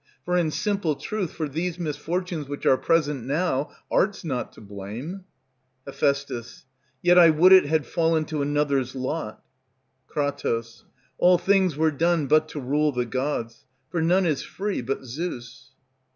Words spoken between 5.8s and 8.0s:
Heph. Yet I would 't had